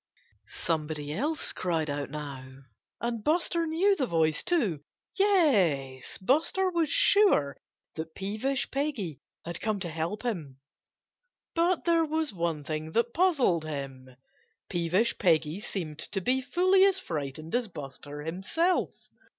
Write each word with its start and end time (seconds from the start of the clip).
Somebody 0.47 1.13
else 1.13 1.53
cried 1.53 1.87
out 1.87 2.09
now. 2.09 2.61
And 3.01 3.23
Buster 3.23 3.67
knew 3.67 3.95
the 3.95 4.07
voice, 4.07 4.41
too. 4.41 4.83
Yes! 5.13 6.17
Buster 6.17 6.71
was 6.71 6.89
sure 6.89 7.55
that 7.93 8.15
Peevish 8.15 8.71
Peggy 8.71 9.21
had 9.45 9.61
come 9.61 9.79
to 9.81 9.89
help 9.89 10.23
him. 10.23 10.59
But 11.53 11.85
there 11.85 12.03
was 12.05 12.33
one 12.33 12.63
thing 12.63 12.93
that 12.93 13.13
puzzled 13.13 13.63
him. 13.65 14.15
Peevish 14.69 15.19
Peggy 15.19 15.59
seemed 15.59 15.99
to 15.99 16.19
be 16.19 16.41
fully 16.41 16.83
as 16.83 16.97
frightened 16.97 17.53
as 17.53 17.67
Buster 17.67 18.23
himself. 18.23 18.95